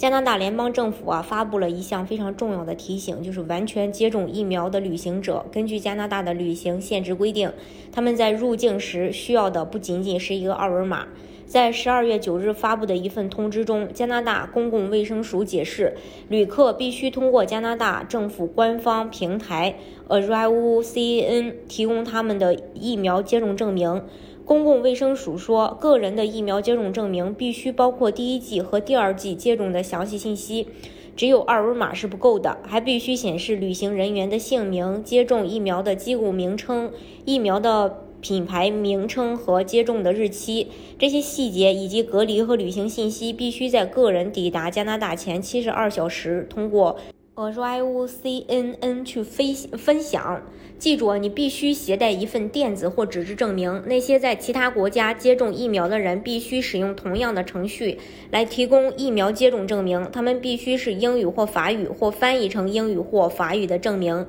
[0.00, 7.52] 加拿大联邦政府啊发布了一项非常重要的提醒，就是完全接种疫苗的旅行者，根据加拿大的旅行限制规定，
[7.92, 11.06] 他们在入境时需要的不仅仅是一个二维码。
[11.44, 15.94] 在十二月九日发布的一份通知中，加拿大公共卫生署解释，
[16.28, 19.76] 旅客必须通过加拿大政府官方平台
[20.08, 24.02] Arrive.can 提供他们的疫苗接种证明。
[24.50, 30.66] 公共卫生署说，个人的疫苗接种证明必须包括第一剂和第二剂接种的详细信息，
[31.14, 36.90] 只有二维码是不够的，还必须显示旅行人员的姓名、接种疫苗的机构名称、
[37.24, 40.66] 疫苗的品牌名称和接种的日期。
[40.98, 46.96] 这些细节以及隔离和旅行信息必须在个人抵达加拿大前七十二小时通过。
[47.40, 50.42] Arrive CNN 去分分享，
[50.78, 53.82] 记住，你必须携带一份电子或纸质证明。
[53.86, 57.98] 那些在其他国家接种疫苗的人必须使用同样的程序
[58.30, 64.26] 来提供疫苗接种证明，他们必须是英语或法语或翻译成英语或法语的证明。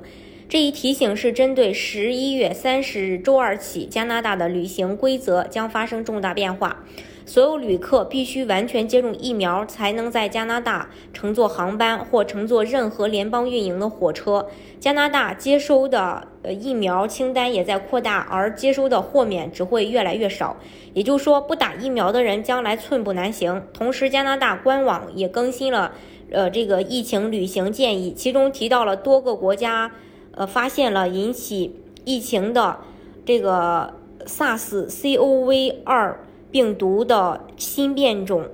[0.48, 6.82] 这一提醒是针对十一月三十日周二起，加拿大的旅行规则将发生重大变化。
[7.24, 14.48] 所有旅客必须完全接种疫苗，才能在加拿大乘坐航班或乘坐任何联邦运营的火车。
[14.80, 20.56] 加拿大接收的呃疫苗清单也在扩大，而接收的豁免只会越来越少。
[20.92, 23.62] 也就是说，不打疫苗的人将来寸步难行。
[23.72, 25.92] 同时，加拿大官网也更新了
[26.32, 29.92] 呃这个疫情旅行建议，其中提到了多个国家
[30.32, 32.78] 呃发现了引起疫情的
[33.24, 33.94] 这个
[34.26, 36.18] SARS-CoV 二。
[36.52, 38.44] 病毒的新变种，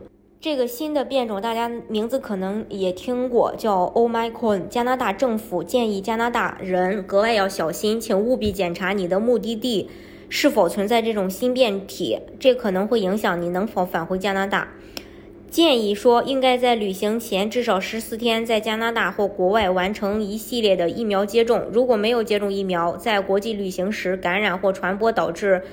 [0.40, 4.68] 这个新的变种大家名字可能也听过，叫 Omicron。
[4.68, 9.90] 加拿大政府建议加拿大人格外要小心，请务必检查你的目的地
[10.28, 14.68] 是否存在这种新变体，这可能会影响你能否返回加拿大。
[15.50, 21.64] 建议说，应该在旅行前至少十四天在加拿大或国外完成一系列的疫苗接种。
[21.72, 25.64] 如果没有接种疫苗，在国际旅行时感染或传播导致。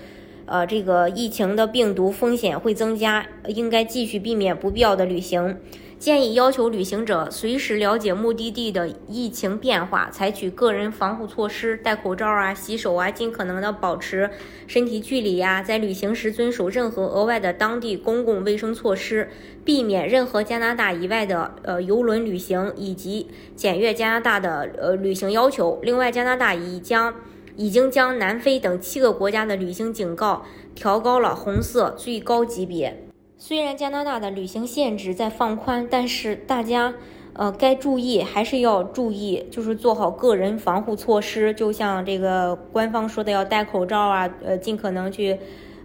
[0.45, 5.57] 呃，这个疫情的病毒风险会增加，应该继续避免不必要的旅行。
[5.97, 14.29] 建议要求旅行者随时了解目的地的疫情变化，采取个人防护措施，戴口罩啊，洗手啊，尽可能的保持
[14.67, 15.63] 身体距离呀。
[15.63, 19.29] 在旅行时遵守任何额外的当地公共卫生措施，
[19.63, 25.79] 避免任何加拿大以外的呃游轮旅行，以及检阅加拿大的呃旅行要求。
[25.81, 27.15] 另外，加拿大已将。
[27.57, 30.43] 已经将南非等七个国家的旅行警告
[30.73, 33.01] 调高了红色最高级别。
[33.37, 36.93] 虽然加拿大的旅行限制在放宽，但是大家
[37.33, 41.53] 呃该注意还是要注意，就是做好个人防护措施。
[41.53, 45.37] 就像这个官方说的，要戴口罩啊，呃，尽可能去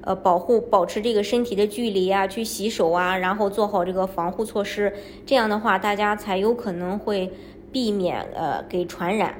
[0.02, 4.92] 呃保护保持这个身体的距离啊，去洗手啊，然后做好这个防护措施。
[5.26, 7.30] 这样的话，大家才有可能会
[7.72, 9.34] 避免呃给传染。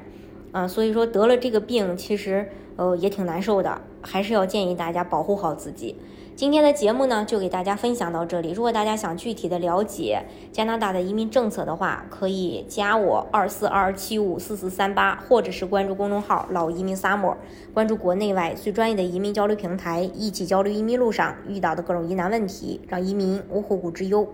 [0.51, 5.95] 啊，所以说得了这个病，其实呃也挺难受的，还是要建议大家保护好自己。
[6.33, 8.51] 今天的节目呢，就给大家分享到这里。
[8.51, 17.35] 如果大家想具体的了解加拿大的移民政策的话，可以加我二四二七五四四三八，或者是关注公众号“老移民 summer”，
[17.73, 24.27] 关注国内外最专业的移民交流平台，一起交流移民路上遇到的各种疑难问题，让移民无后顾之忧。